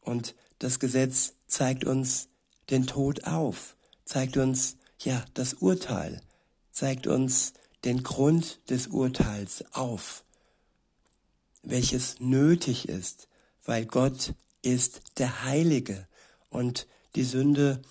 Und 0.00 0.34
das 0.58 0.78
Gesetz 0.80 1.34
zeigt 1.46 1.84
uns 1.84 2.28
den 2.70 2.86
Tod 2.86 3.24
auf, 3.24 3.76
zeigt 4.04 4.36
uns 4.36 4.76
ja 4.98 5.24
das 5.34 5.54
Urteil, 5.54 6.20
zeigt 6.72 7.06
uns 7.06 7.52
den 7.84 8.02
Grund 8.02 8.60
des 8.70 8.88
Urteils 8.88 9.64
auf, 9.72 10.24
welches 11.62 12.20
nötig 12.20 12.88
ist, 12.88 13.27
weil 13.68 13.84
Gott 13.84 14.32
ist 14.62 15.02
der 15.18 15.44
Heilige 15.44 16.08
und 16.48 16.86
die 17.16 17.22
Sünde 17.22 17.82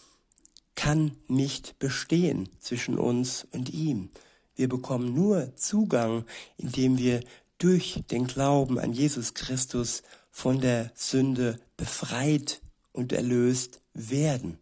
kann 0.74 1.16
nicht 1.28 1.78
bestehen 1.78 2.50
zwischen 2.60 2.98
uns 2.98 3.46
und 3.52 3.70
ihm. 3.70 4.10
Wir 4.56 4.70
bekommen 4.70 5.14
nur 5.14 5.56
Zugang, 5.56 6.26
indem 6.58 6.98
wir 6.98 7.24
durch 7.60 8.02
den 8.10 8.26
Glauben 8.26 8.80
an 8.80 8.92
Jesus 8.92 9.36
Christus 9.36 10.02
von 10.32 10.62
der 10.62 10.92
Sünde 10.96 11.60
befreit 11.78 12.60
und 12.92 13.14
erlöst 13.14 13.80
werden. 13.94 14.58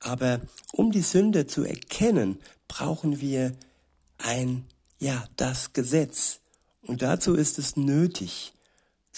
Aber 0.00 0.40
um 0.72 0.92
die 0.92 1.02
Sünde 1.02 1.46
zu 1.46 1.62
erkennen, 1.62 2.38
brauchen 2.68 3.20
wir 3.20 3.52
ein, 4.16 4.64
ja, 4.98 5.28
das 5.36 5.74
Gesetz. 5.74 6.40
Und 6.80 7.02
dazu 7.02 7.34
ist 7.34 7.58
es 7.58 7.76
nötig 7.76 8.54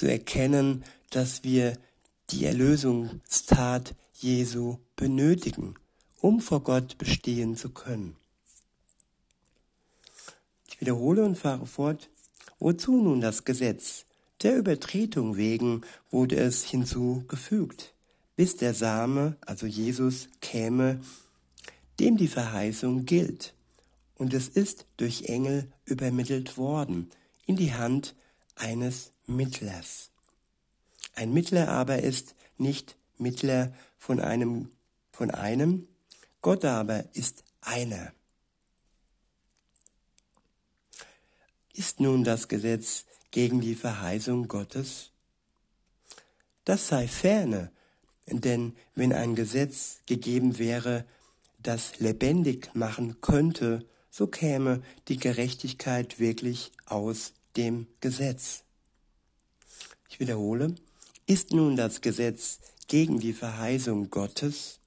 zu 0.01 0.11
erkennen, 0.11 0.83
dass 1.11 1.45
wir 1.45 1.77
die 2.31 2.47
Erlösungstat 2.47 3.95
Jesu 4.15 4.79
benötigen, 4.97 5.75
um 6.23 6.41
vor 6.41 6.63
Gott 6.63 6.97
bestehen 6.97 7.55
zu 7.55 7.69
können. 7.69 8.17
Ich 10.71 10.81
wiederhole 10.81 11.23
und 11.23 11.37
fahre 11.37 11.67
fort. 11.67 12.09
Wozu 12.59 12.93
nun 12.93 13.21
das 13.21 13.45
Gesetz? 13.45 14.07
Der 14.43 14.57
Übertretung 14.57 15.37
wegen 15.37 15.83
wurde 16.11 16.37
es 16.37 16.65
hinzugefügt, 16.65 17.93
bis 18.37 18.57
der 18.57 18.73
Same, 18.73 19.37
also 19.43 19.67
Jesus, 19.67 20.31
käme, 20.41 20.99
dem 21.99 22.17
die 22.17 22.29
Verheißung 22.29 23.05
gilt. 23.05 23.53
Und 24.15 24.33
es 24.33 24.49
ist 24.49 24.87
durch 24.97 25.25
Engel 25.25 25.71
übermittelt 25.85 26.57
worden 26.57 27.11
in 27.45 27.57
die 27.57 27.75
Hand 27.75 28.15
eines 28.57 29.13
Mittlers. 29.27 30.11
Ein 31.15 31.33
Mittler 31.33 31.69
aber 31.69 32.03
ist 32.03 32.35
nicht 32.57 32.97
Mittler 33.19 33.73
von 33.99 34.21
einem, 34.21 34.71
von 35.13 35.31
einem, 35.31 35.89
Gott 36.41 36.65
aber 36.65 37.05
ist 37.15 37.45
einer. 37.61 38.13
Ist 41.75 42.01
nun 42.01 42.25
das 42.25 42.49
Gesetz 42.49 43.05
gegen 43.31 43.61
die 43.61 43.75
Verheißung 43.75 44.49
Gottes? 44.49 45.13
Das 46.65 46.89
sei 46.89 47.09
ferne, 47.09 47.73
denn 48.27 48.77
wenn 48.95 49.13
ein 49.13 49.35
Gesetz 49.35 50.01
gegeben 50.07 50.59
wäre, 50.59 51.05
das 51.59 51.99
lebendig 51.99 52.75
machen 52.75 53.21
könnte, 53.21 53.87
so 54.11 54.27
käme 54.27 54.83
die 55.09 55.19
Gerechtigkeit 55.19 56.19
wirklich 56.19 56.73
aus 56.87 57.33
dem 57.57 57.87
Gesetz. 58.01 58.65
Ich 60.09 60.21
wiederhole, 60.21 60.75
ist 61.27 61.53
nun 61.53 61.77
das 61.77 62.01
Gesetz 62.01 62.59
gegen 62.89 63.21
die 63.21 63.33
Verheißung 63.33 64.11
Gottes? 64.11 64.81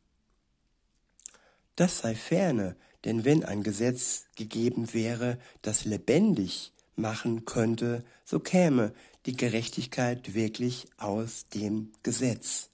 Das 1.75 2.00
sei 2.00 2.15
ferne, 2.15 2.75
denn 3.05 3.25
wenn 3.25 3.43
ein 3.43 3.63
Gesetz 3.63 4.25
gegeben 4.36 4.93
wäre, 4.93 5.39
das 5.62 5.86
lebendig 5.86 6.72
machen 6.96 7.46
könnte, 7.46 8.03
so 8.25 8.39
käme 8.39 8.93
die 9.25 9.36
Gerechtigkeit 9.36 10.34
wirklich 10.34 10.88
aus 10.98 11.46
dem 11.53 11.91
Gesetz. 12.03 12.70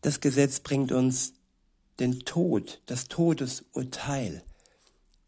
Das 0.00 0.20
Gesetz 0.20 0.60
bringt 0.60 0.92
uns 0.92 1.34
den 2.00 2.20
Tod, 2.20 2.80
das 2.86 3.08
Todesurteil. 3.08 4.42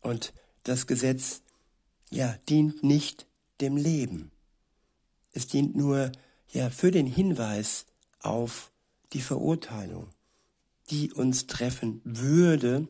Und 0.00 0.32
das 0.64 0.86
Gesetz, 0.86 1.42
ja, 2.10 2.36
dient 2.48 2.82
nicht 2.82 3.26
dem 3.64 3.76
Leben. 3.76 4.30
Es 5.32 5.46
dient 5.46 5.74
nur, 5.74 6.12
ja, 6.52 6.70
für 6.70 6.90
den 6.90 7.06
Hinweis 7.06 7.86
auf 8.20 8.70
die 9.12 9.22
Verurteilung, 9.22 10.08
die 10.90 11.12
uns 11.12 11.46
treffen 11.46 12.00
würde, 12.04 12.86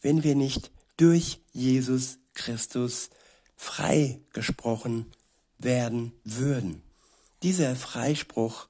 wenn 0.00 0.22
wir 0.22 0.36
nicht 0.36 0.70
durch 0.96 1.40
Jesus 1.52 2.18
Christus 2.34 3.10
freigesprochen 3.56 5.12
werden 5.58 6.12
würden. 6.24 6.82
Dieser 7.42 7.74
Freispruch, 7.74 8.68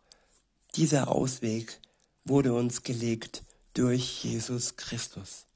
dieser 0.74 1.08
Ausweg 1.08 1.80
wurde 2.24 2.54
uns 2.54 2.82
gelegt 2.82 3.42
durch 3.74 4.24
Jesus 4.24 4.76
Christus. 4.76 5.46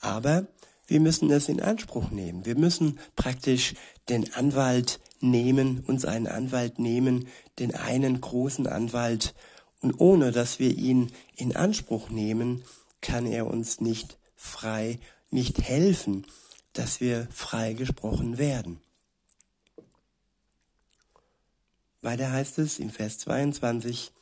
Aber 0.00 0.46
wir 0.86 1.00
müssen 1.00 1.30
es 1.30 1.48
in 1.48 1.60
Anspruch 1.60 2.10
nehmen. 2.10 2.44
Wir 2.44 2.56
müssen 2.56 2.98
praktisch 3.16 3.74
den 4.08 4.32
Anwalt 4.34 4.98
nehmen, 5.20 5.80
uns 5.80 6.04
einen 6.04 6.26
Anwalt 6.26 6.78
nehmen, 6.78 7.28
den 7.58 7.74
einen 7.74 8.20
großen 8.20 8.66
Anwalt, 8.66 9.34
und 9.80 9.98
ohne 9.98 10.30
dass 10.30 10.58
wir 10.58 10.76
ihn 10.76 11.10
in 11.36 11.56
Anspruch 11.56 12.10
nehmen, 12.10 12.64
kann 13.00 13.24
er 13.26 13.46
uns 13.46 13.80
nicht 13.80 14.18
frei, 14.36 14.98
nicht 15.30 15.62
helfen, 15.62 16.26
dass 16.74 17.00
wir 17.00 17.28
frei 17.30 17.72
gesprochen 17.72 18.38
werden. 18.38 18.80
Weiter 22.02 22.32
heißt 22.32 22.58
es 22.58 22.78
in 22.78 22.90
Vers 22.90 23.18
22, 23.18 24.12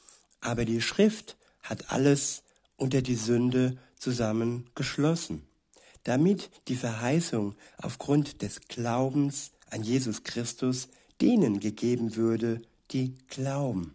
aber 0.41 0.65
die 0.65 0.81
Schrift 0.81 1.37
hat 1.63 1.91
alles 1.91 2.43
unter 2.77 3.03
die 3.03 3.15
Sünde 3.15 3.79
zusammengeschlossen, 3.97 5.43
damit 6.05 6.51
die 6.69 6.77
Verheißung 6.77 7.55
aufgrund 7.77 8.43
des 8.43 8.61
Glaubens 8.69 9.53
an 9.71 9.83
Jesus 9.83 10.25
Christus 10.25 10.89
denen 11.21 11.61
gegeben 11.61 12.17
würde, 12.17 12.63
die 12.91 13.15
glauben. 13.29 13.95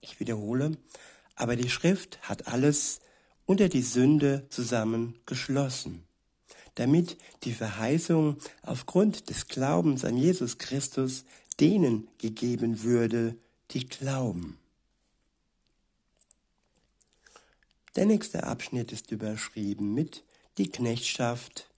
Ich 0.00 0.18
wiederhole, 0.20 0.76
aber 1.36 1.56
die 1.56 1.70
Schrift 1.70 2.18
hat 2.22 2.48
alles 2.48 3.00
unter 3.46 3.68
die 3.68 3.82
Sünde 3.82 4.46
zusammengeschlossen 4.50 6.02
damit 6.74 7.16
die 7.44 7.52
Verheißung 7.52 8.36
aufgrund 8.62 9.28
des 9.28 9.46
Glaubens 9.46 10.04
an 10.04 10.16
Jesus 10.16 10.58
Christus 10.58 11.24
denen 11.60 12.08
gegeben 12.18 12.82
würde, 12.82 13.36
die 13.72 13.86
glauben. 13.86 14.58
Der 17.94 18.06
nächste 18.06 18.44
Abschnitt 18.44 18.90
ist 18.90 19.10
überschrieben 19.10 19.92
mit 19.92 20.24
die 20.56 20.70
Knechtschaft, 20.70 21.68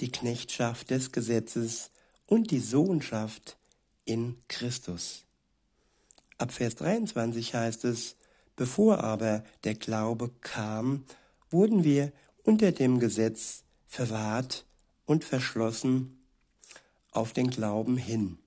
die 0.00 0.10
Knechtschaft 0.10 0.90
des 0.90 1.12
Gesetzes 1.12 1.90
und 2.30 2.52
die 2.52 2.60
Sohnschaft 2.60 3.58
in 4.04 4.36
Christus. 4.46 5.24
Ab 6.38 6.52
Vers 6.52 6.76
23 6.76 7.54
heißt 7.54 7.84
es, 7.84 8.14
bevor 8.54 9.02
aber 9.02 9.42
der 9.64 9.74
Glaube 9.74 10.30
kam, 10.40 11.04
wurden 11.50 11.82
wir 11.82 12.12
unter 12.44 12.70
dem 12.70 13.00
Gesetz 13.00 13.64
verwahrt 13.86 14.64
und 15.06 15.24
verschlossen 15.24 16.24
auf 17.10 17.32
den 17.32 17.50
Glauben 17.50 17.96
hin, 17.96 18.38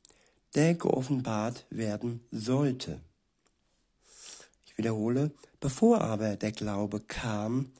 der 0.55 0.75
geoffenbart 0.75 1.65
werden 1.69 2.25
sollte. 2.31 3.01
Ich 4.65 4.77
wiederhole, 4.77 5.31
bevor 5.59 5.99
aber 5.99 6.37
der 6.37 6.53
Glaube 6.53 7.01
kam, 7.01 7.73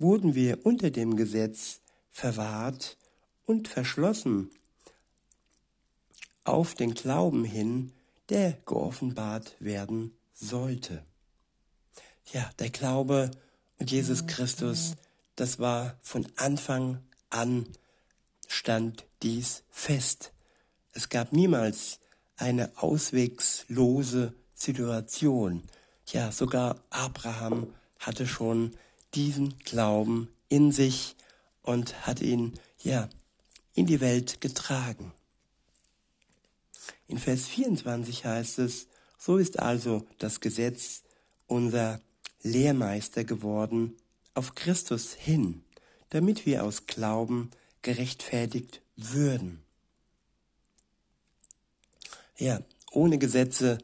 wurden 0.00 0.34
wir 0.34 0.66
unter 0.66 0.90
dem 0.90 1.14
Gesetz 1.14 1.80
verwahrt 2.10 2.98
und 3.46 3.68
verschlossen 3.68 4.50
auf 6.44 6.74
den 6.74 6.94
Glauben 6.94 7.44
hin, 7.44 7.92
der 8.28 8.52
geoffenbart 8.66 9.56
werden 9.58 10.16
sollte. 10.32 11.02
Ja, 12.32 12.50
der 12.58 12.70
Glaube 12.70 13.30
und 13.78 13.90
Jesus 13.90 14.26
Christus 14.26 14.94
das 15.36 15.58
war 15.58 15.96
von 16.00 16.26
Anfang 16.36 17.02
an 17.30 17.66
stand 18.46 19.04
dies 19.22 19.64
fest. 19.70 20.32
Es 20.92 21.08
gab 21.08 21.32
niemals 21.32 21.98
eine 22.36 22.70
auswegslose 22.76 24.34
Situation. 24.54 25.62
Ja, 26.06 26.30
sogar 26.30 26.76
Abraham 26.90 27.74
hatte 27.98 28.26
schon 28.26 28.76
diesen 29.14 29.58
Glauben 29.60 30.28
in 30.48 30.70
sich 30.70 31.16
und 31.62 32.06
hat 32.06 32.20
ihn, 32.20 32.54
ja, 32.80 33.08
in 33.72 33.86
die 33.86 34.00
Welt 34.00 34.40
getragen. 34.40 35.12
In 37.06 37.18
Vers 37.18 37.46
24 37.46 38.24
heißt 38.24 38.58
es, 38.60 38.88
so 39.18 39.36
ist 39.36 39.58
also 39.58 40.06
das 40.18 40.40
Gesetz 40.40 41.02
unser 41.46 42.00
Lehrmeister 42.42 43.24
geworden 43.24 43.96
auf 44.34 44.54
Christus 44.54 45.12
hin, 45.12 45.64
damit 46.10 46.46
wir 46.46 46.64
aus 46.64 46.86
Glauben 46.86 47.50
gerechtfertigt 47.82 48.82
würden. 48.96 49.62
Ja, 52.36 52.60
ohne 52.90 53.18
Gesetze 53.18 53.78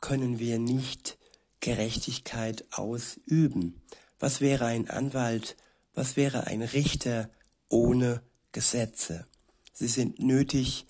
können 0.00 0.38
wir 0.38 0.58
nicht 0.58 1.16
Gerechtigkeit 1.60 2.64
ausüben. 2.72 3.80
Was 4.18 4.40
wäre 4.40 4.66
ein 4.66 4.90
Anwalt, 4.90 5.56
was 5.94 6.16
wäre 6.16 6.46
ein 6.46 6.62
Richter 6.62 7.30
ohne 7.68 8.22
Gesetze? 8.52 9.26
Sie 9.72 9.88
sind 9.88 10.18
nötig, 10.18 10.86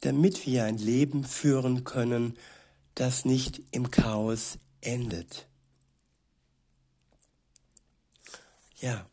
damit 0.00 0.46
wir 0.46 0.64
ein 0.64 0.78
Leben 0.78 1.24
führen 1.24 1.84
können, 1.84 2.36
das 2.94 3.24
nicht 3.24 3.62
im 3.70 3.90
Chaos 3.90 4.58
endet. 4.80 5.46
Ja, 8.80 9.06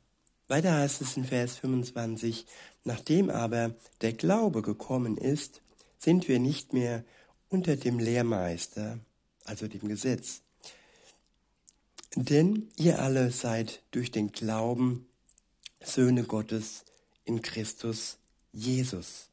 weiter 0.48 0.74
heißt 0.74 1.02
es 1.02 1.18
in 1.18 1.26
Vers 1.26 1.58
25, 1.58 2.46
nachdem 2.86 3.30
aber 3.30 3.76
der 4.02 4.14
Glaube 4.14 4.62
gekommen 4.62 5.18
ist, 5.18 5.62
sind 5.98 6.28
wir 6.28 6.40
nicht 6.40 6.74
mehr 6.74 7.04
unter 7.50 7.76
dem 7.76 8.00
Lehrmeister, 8.00 9.00
also 9.44 9.68
dem 9.68 9.88
Gesetz. 9.90 10.42
Denn 12.16 12.70
ihr 12.78 13.00
alle 13.00 13.32
seid 13.32 13.84
durch 13.92 14.12
den 14.12 14.32
Glauben 14.32 15.08
Söhne 15.82 16.24
Gottes 16.24 16.86
in 17.26 17.42
Christus 17.42 18.18
Jesus. 18.52 19.27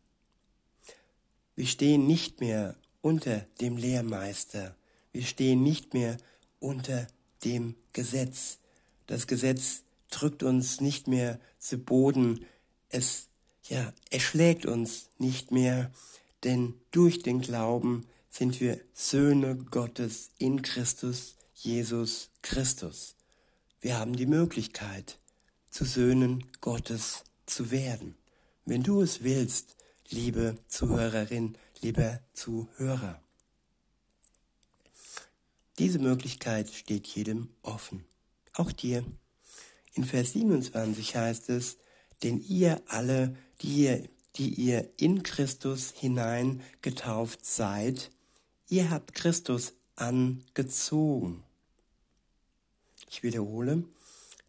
Wir 1.57 1.67
stehen 1.67 2.07
nicht 2.07 2.41
mehr 2.41 2.77
unter 3.01 3.47
dem 3.61 3.77
Lehrmeister. 3.77 4.75
Wir 5.13 5.23
stehen 5.23 5.63
nicht 5.63 5.95
mehr 5.95 6.17
unter 6.61 7.07
dem 7.45 7.75
Gesetz. 7.93 8.59
Das 9.07 9.27
Gesetz 9.27 9.83
drückt 10.11 10.43
uns 10.43 10.81
nicht 10.81 11.07
mehr 11.07 11.39
zu 11.59 11.79
Boden. 11.79 12.45
Es, 12.89 13.29
ja, 13.69 13.93
erschlägt 14.11 14.67
uns 14.67 15.11
nicht 15.19 15.51
mehr, 15.51 15.93
denn 16.43 16.75
durch 16.91 17.23
den 17.23 17.41
Glauben 17.41 18.07
sind 18.29 18.61
wir 18.61 18.81
Söhne 18.95 19.57
Gottes 19.57 20.31
in 20.39 20.63
Christus 20.63 21.37
Jesus 21.55 22.31
Christus. 22.43 23.15
Wir 23.81 23.99
haben 23.99 24.17
die 24.17 24.27
Möglichkeit, 24.27 25.19
zu 25.71 25.85
Söhnen 25.85 26.45
Gottes 26.61 27.25
zu 27.47 27.71
werden. 27.71 28.17
Wenn 28.67 28.83
du 28.83 29.01
es 29.01 29.23
willst, 29.23 29.77
liebe 30.11 30.59
Zuhörerin, 30.69 31.57
lieber 31.81 32.21
Zuhörer. 32.33 33.21
Diese 35.79 35.99
Möglichkeit 35.99 36.71
steht 36.71 37.07
jedem 37.07 37.49
offen, 37.63 38.05
auch 38.53 38.71
dir. 38.71 39.05
In 39.95 40.05
Vers 40.05 40.33
27 40.33 41.17
heißt 41.17 41.51
es, 41.51 41.79
denn 42.23 42.43
ihr 42.43 42.81
alle, 42.87 43.37
die 43.61 43.83
ihr, 43.85 44.09
die 44.37 44.51
ihr 44.51 44.89
in 44.97 45.23
Christus 45.23 45.93
hinein 45.97 46.63
getauft 46.81 47.45
seid, 47.45 48.11
ihr 48.69 48.91
habt 48.91 49.15
Christus 49.15 49.73
angezogen. 49.97 51.43
Ich 53.11 53.23
wiederhole, 53.23 53.85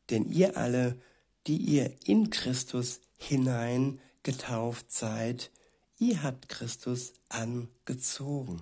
denn 0.09 0.31
ihr 0.31 0.57
alle, 0.57 0.99
die 1.47 1.57
ihr 1.57 1.93
in 2.05 2.29
Christus 2.29 3.01
hinein 3.17 3.99
getauft 4.25 4.91
seid, 4.91 5.51
ihr 5.97 6.23
habt 6.23 6.49
Christus 6.49 7.13
angezogen. 7.29 8.61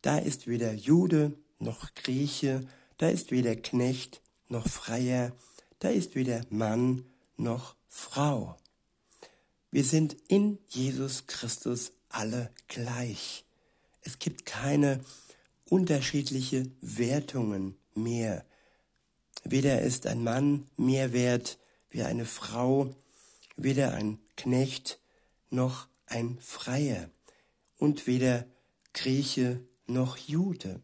Da 0.00 0.16
ist 0.16 0.46
weder 0.46 0.72
Jude 0.72 1.34
noch 1.58 1.94
Grieche, 1.94 2.66
da 2.96 3.08
ist 3.08 3.32
weder 3.32 3.56
Knecht 3.56 4.22
noch 4.48 4.68
Freier, 4.68 5.32
da 5.80 5.88
ist 5.88 6.14
weder 6.14 6.42
Mann 6.48 7.04
noch 7.36 7.74
Frau. 7.88 8.56
Wir 9.70 9.84
sind 9.84 10.16
in 10.28 10.58
Jesus 10.68 11.26
Christus 11.26 11.92
alle 12.08 12.50
gleich. 12.68 13.44
Es 14.02 14.20
gibt 14.20 14.46
keine 14.46 15.00
unterschiedliche 15.68 16.70
Wertungen 16.80 17.76
mehr. 17.94 18.46
Weder 19.42 19.82
ist 19.82 20.06
ein 20.06 20.22
Mann 20.22 20.68
mehr 20.76 21.12
wert 21.12 21.58
wie 21.90 22.04
eine 22.04 22.24
Frau, 22.24 22.94
weder 23.56 23.94
ein 23.94 24.18
Knecht 24.36 25.00
noch 25.50 25.88
ein 26.06 26.38
Freier 26.40 27.10
und 27.78 28.06
weder 28.06 28.46
Grieche 28.92 29.62
noch 29.86 30.16
Jude. 30.16 30.80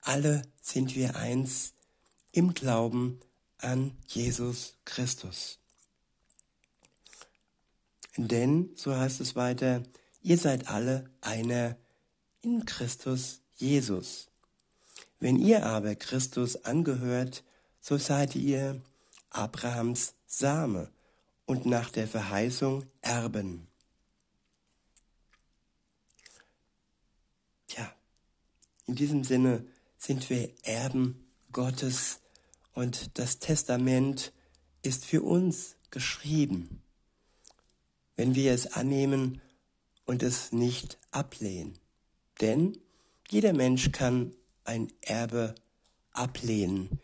Alle 0.00 0.42
sind 0.60 0.94
wir 0.94 1.16
eins 1.16 1.74
im 2.32 2.54
Glauben 2.54 3.20
an 3.58 3.96
Jesus 4.06 4.76
Christus. 4.84 5.58
Denn, 8.16 8.70
so 8.74 8.96
heißt 8.96 9.20
es 9.20 9.36
weiter, 9.36 9.82
ihr 10.22 10.38
seid 10.38 10.68
alle 10.68 11.10
einer 11.20 11.76
in 12.40 12.64
Christus 12.64 13.40
Jesus. 13.56 14.28
Wenn 15.20 15.38
ihr 15.38 15.66
aber 15.66 15.94
Christus 15.94 16.64
angehört, 16.64 17.44
so 17.80 17.96
seid 17.96 18.34
ihr 18.34 18.80
Abrahams 19.30 20.14
Same 20.26 20.90
und 21.48 21.64
nach 21.64 21.88
der 21.88 22.06
Verheißung 22.06 22.84
Erben. 23.00 23.66
Tja, 27.66 27.90
in 28.86 28.94
diesem 28.94 29.24
Sinne 29.24 29.64
sind 29.96 30.28
wir 30.28 30.50
Erben 30.62 31.26
Gottes 31.50 32.20
und 32.74 33.18
das 33.18 33.38
Testament 33.38 34.32
ist 34.82 35.06
für 35.06 35.22
uns 35.22 35.76
geschrieben, 35.90 36.82
wenn 38.14 38.34
wir 38.34 38.52
es 38.52 38.74
annehmen 38.74 39.40
und 40.04 40.22
es 40.22 40.52
nicht 40.52 40.98
ablehnen. 41.12 41.78
Denn 42.42 42.76
jeder 43.30 43.54
Mensch 43.54 43.90
kann 43.90 44.34
ein 44.64 44.92
Erbe 45.00 45.54
ablehnen. 46.12 47.00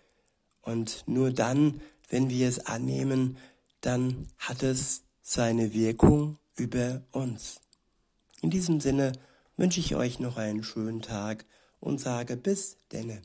Und 0.60 1.04
nur 1.06 1.32
dann, 1.32 1.80
wenn 2.10 2.28
wir 2.28 2.46
es 2.46 2.58
annehmen, 2.58 3.38
dann 3.84 4.28
hat 4.38 4.62
es 4.62 5.02
seine 5.20 5.74
Wirkung 5.74 6.38
über 6.56 7.02
uns. 7.12 7.60
In 8.40 8.50
diesem 8.50 8.80
Sinne 8.80 9.12
wünsche 9.56 9.80
ich 9.80 9.94
euch 9.94 10.20
noch 10.20 10.38
einen 10.38 10.64
schönen 10.64 11.02
Tag 11.02 11.44
und 11.80 12.00
sage 12.00 12.36
bis 12.36 12.78
denne. 12.92 13.20